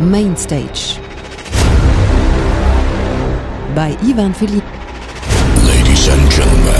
[0.00, 0.96] Main Stage
[3.74, 4.64] by Ivan Felipe.
[5.68, 6.79] Ladies and gentlemen,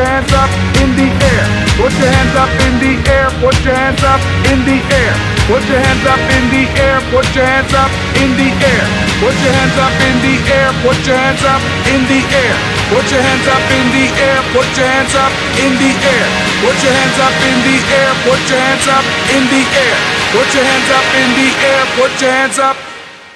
[0.00, 0.48] your hands up
[0.80, 1.44] in the air.
[1.76, 5.12] Put your hands up in the air, put your hands up in the air.
[5.44, 8.84] Put your hands up in the air, put your hands up in the air.
[9.20, 11.60] Put your hands up in the air, put your hands up
[11.92, 12.54] in the air.
[12.88, 16.26] Put your hands up in the air, put your hands up in the air.
[16.64, 19.04] Put your hands up in the air, put your hands up
[19.36, 19.96] in the air.
[20.32, 22.76] Put your hands up in the air, put your hands up.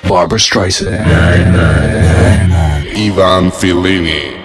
[0.09, 1.05] Barbra Streisand.
[2.97, 4.44] Ivan Fellini.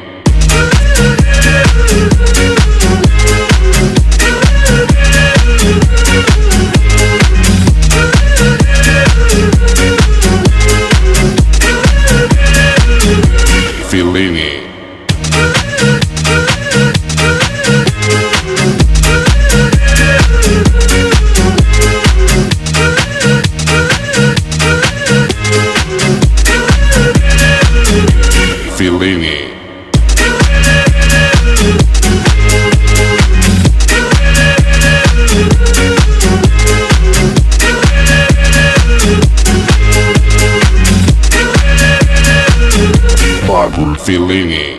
[13.90, 14.39] Fellini.
[44.10, 44.76] Fellini.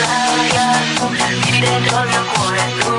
[0.00, 0.64] la vida,
[1.44, 2.91] si dentro me.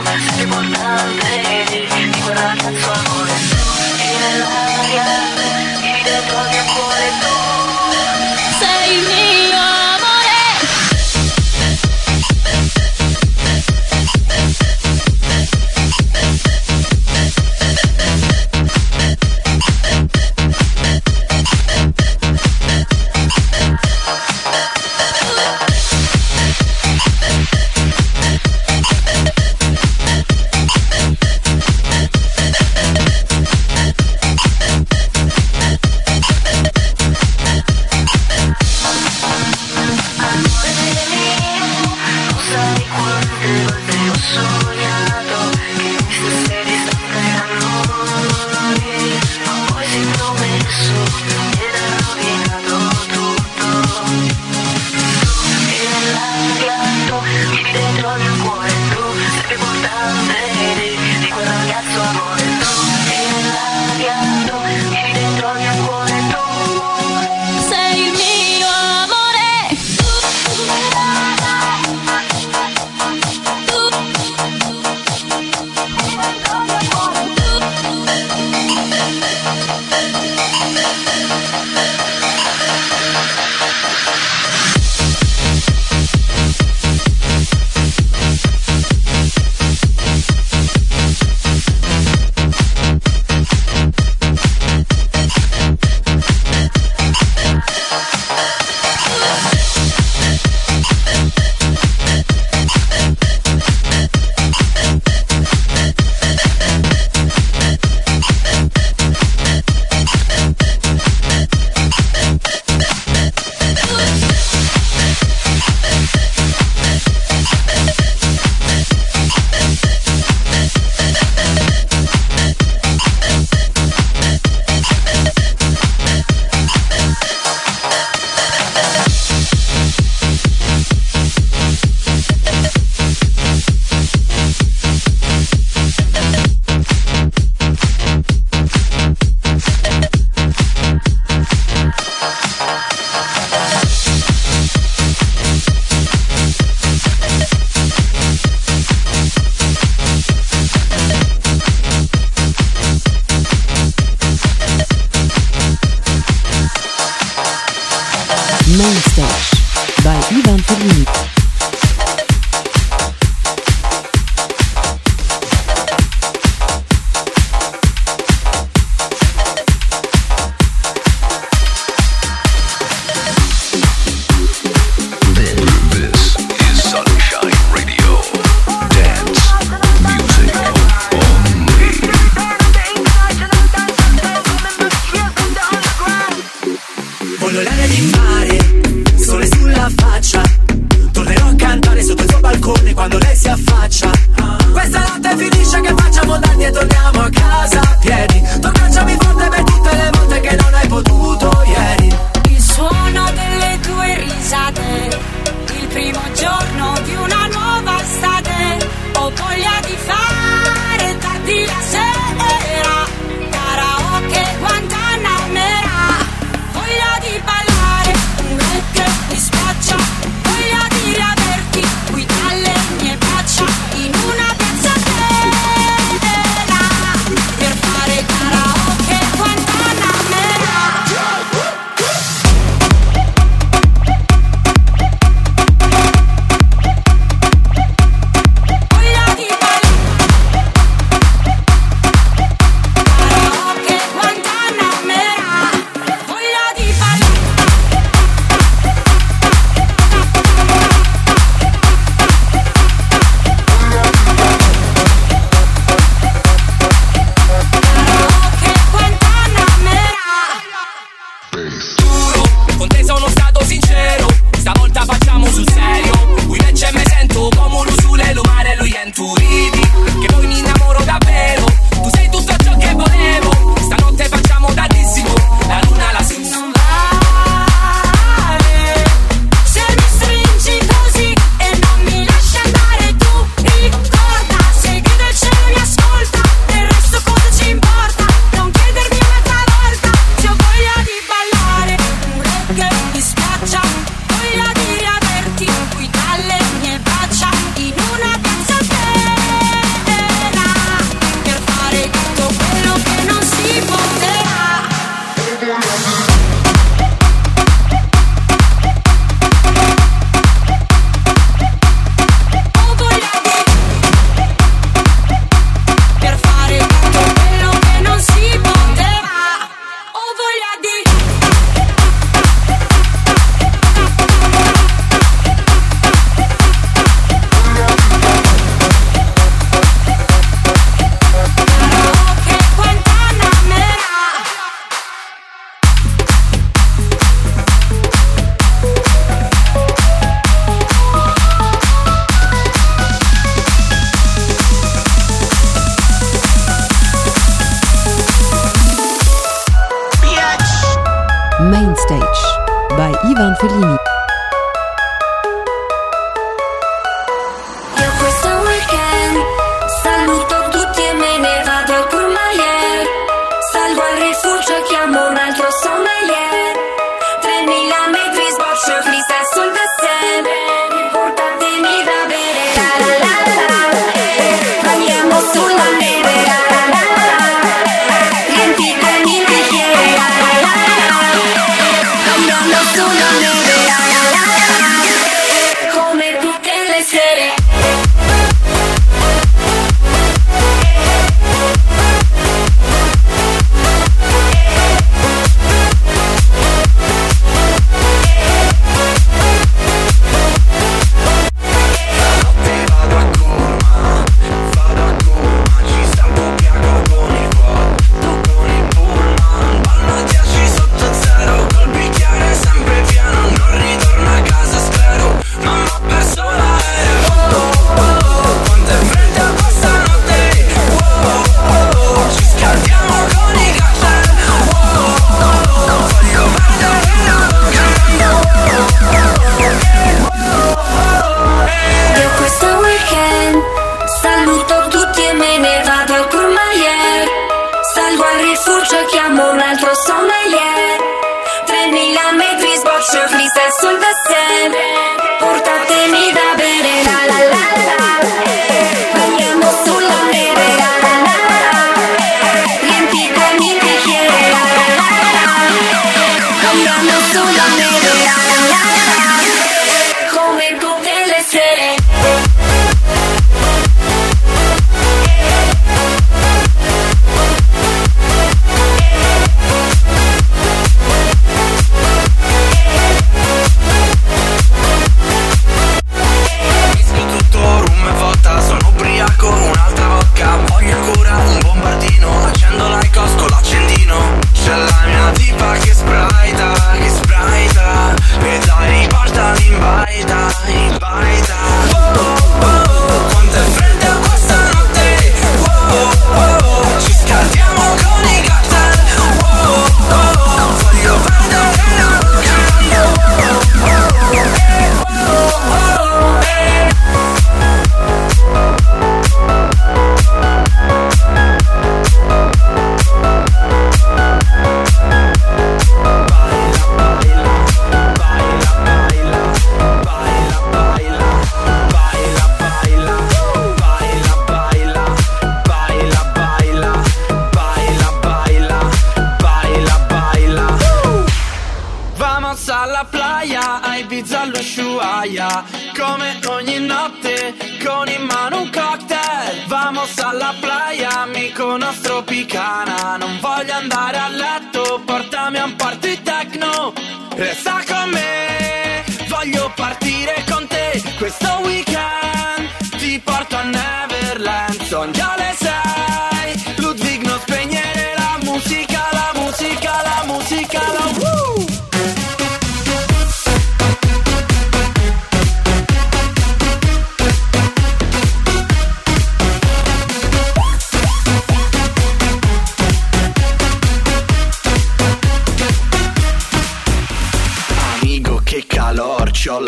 [353.33, 354.22] Ivan Fellini.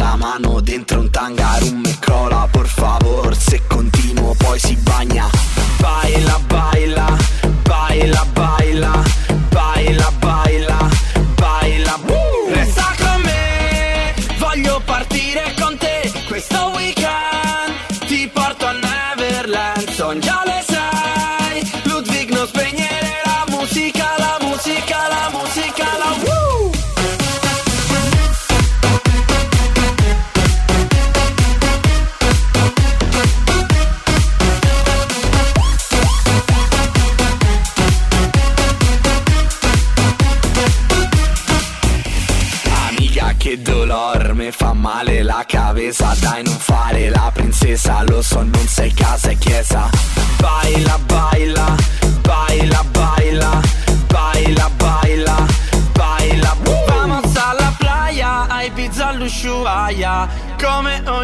[0.06, 5.28] La mano dentro un tanga, rum e cola, por favor, se continuo poi si bagna.
[5.80, 6.55] Baila, baila,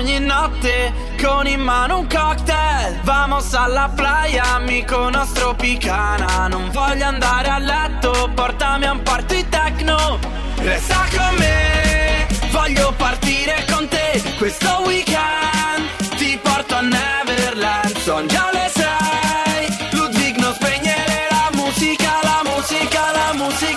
[0.01, 2.99] ogni notte, con in mano un cocktail.
[3.03, 6.47] Vamos alla playa, amico nostro picana.
[6.47, 10.19] Non voglio andare a letto, portami a un party techno.
[10.55, 14.21] Resta con me, voglio partire con te.
[14.37, 17.95] Questo weekend ti porto a Neverland.
[17.97, 23.70] Son già le sei, Ludwig non spegnere la musica La musica, la musica,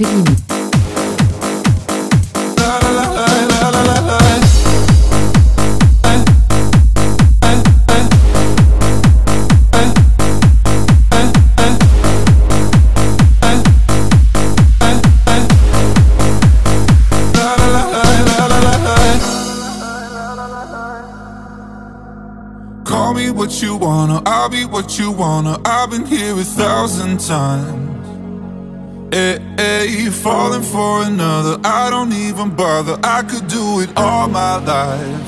[0.00, 0.06] Call
[23.12, 25.60] me what you wanna, I'll be what you wanna.
[25.66, 27.89] I've been here a thousand times.
[29.12, 32.96] Eh, eh, hey, hey, falling for another, I don't even bother.
[33.02, 35.26] I could do it all my life.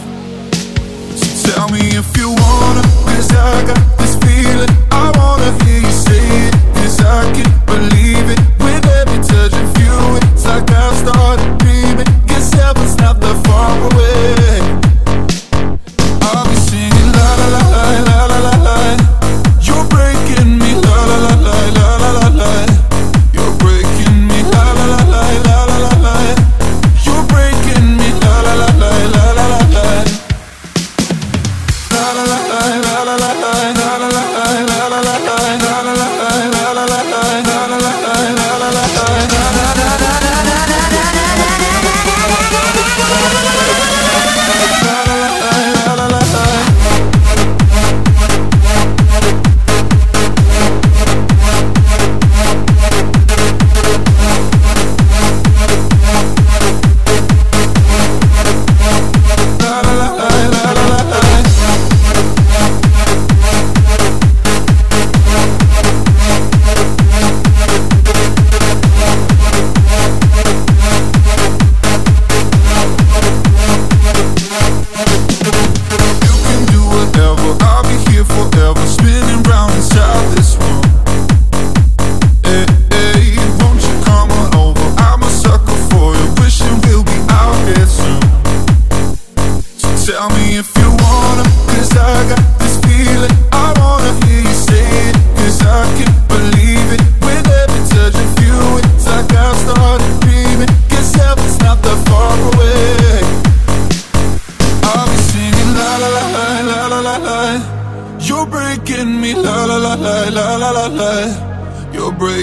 [1.16, 4.70] So tell me if you wanna, cause I got this feeling.
[4.92, 8.38] I wanna hear you say it, cause I can believe it.
[8.62, 12.06] With every touch of you, it's like I've started dreaming.
[12.28, 14.62] Guess heaven's not that far away.
[16.22, 17.71] I'll be singing la la la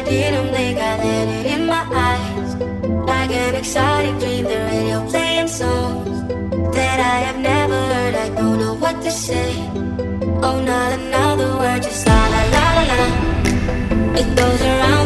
[0.00, 2.54] I didn't blink, I let it in my eyes.
[3.04, 6.16] Like an exciting dream, the radio playing songs
[6.74, 8.14] that I have never heard.
[8.14, 9.52] I don't know what to say.
[10.42, 13.00] Oh, not another word, just la la la la la.
[14.20, 14.99] It goes around.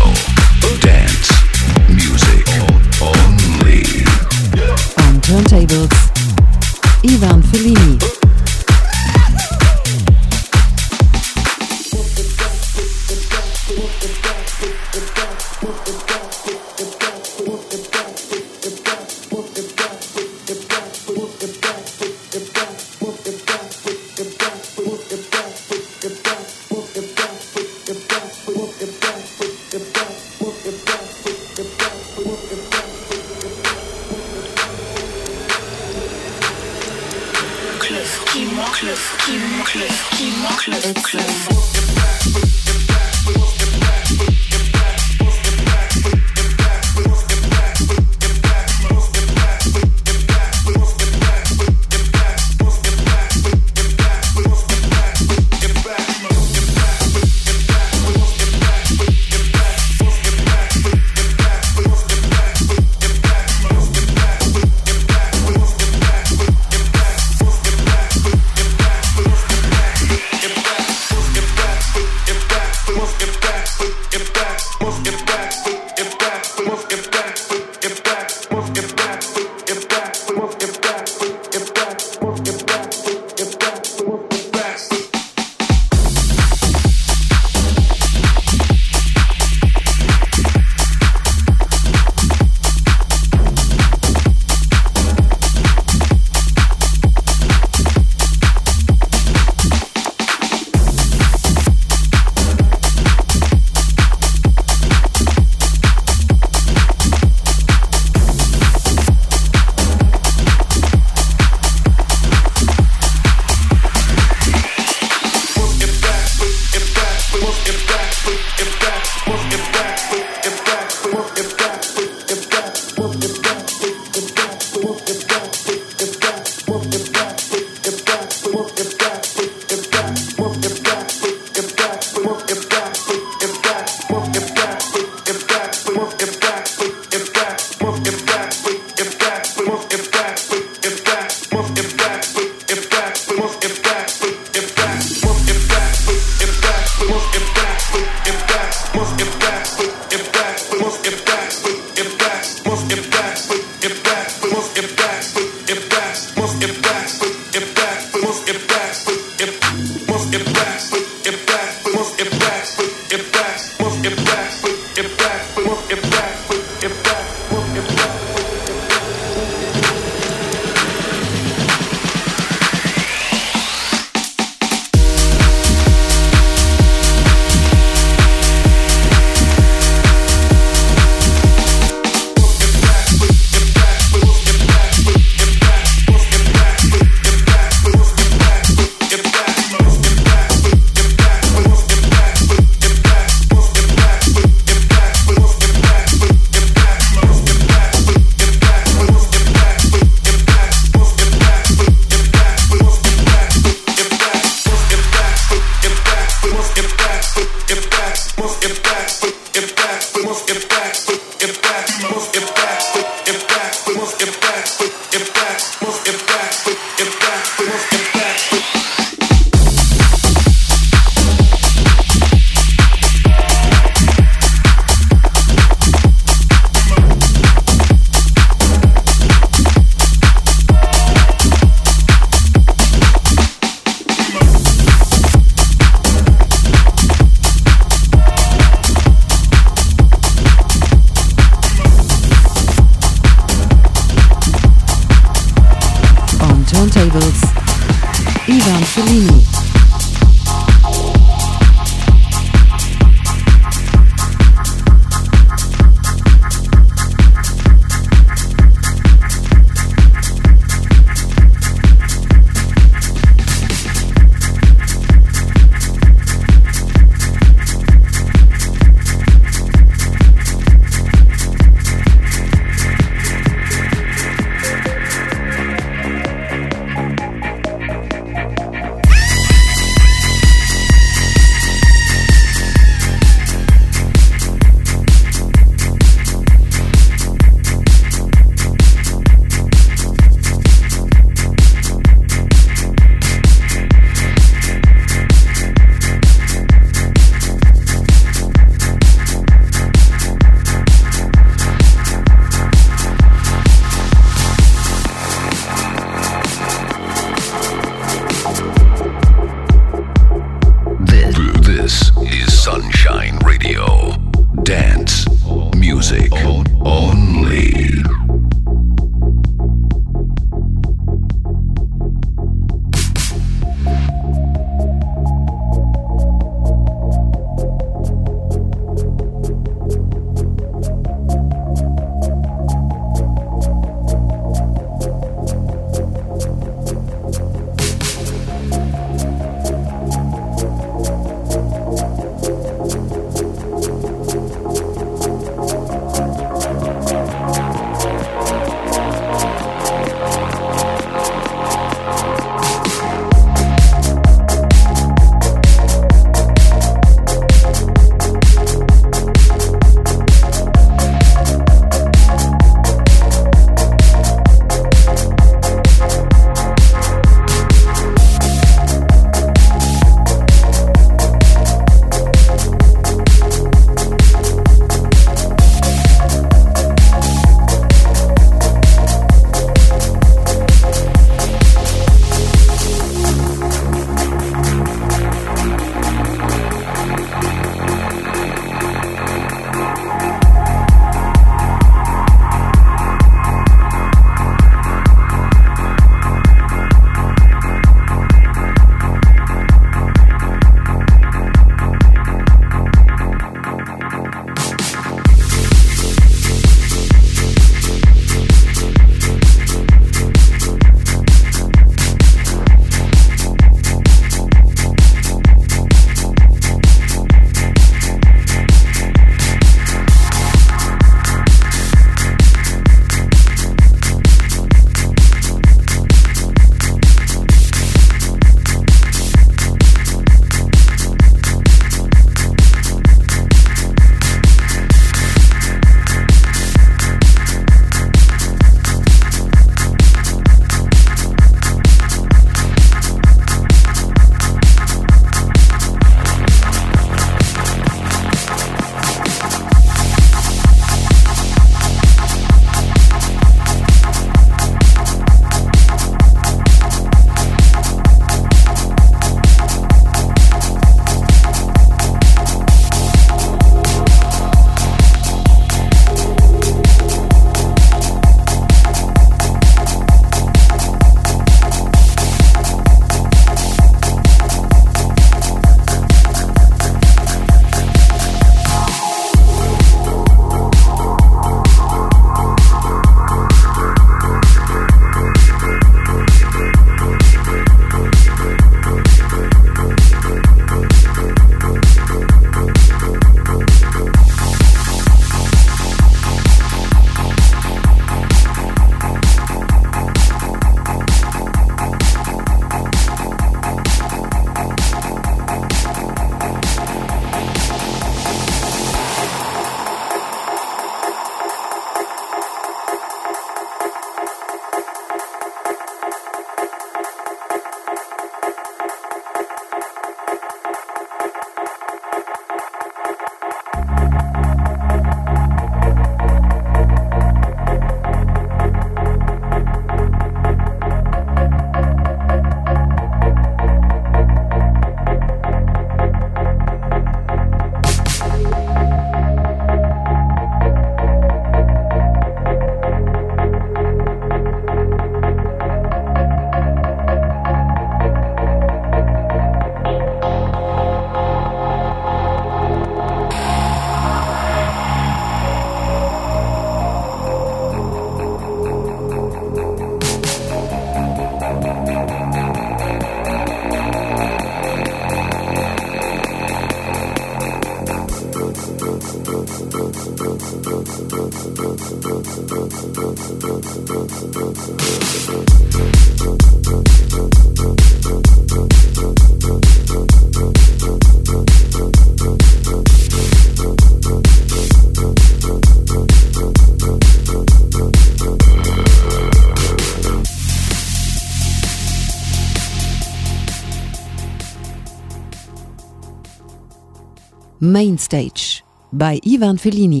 [597.63, 600.00] Main Stage by Ivan Fellini.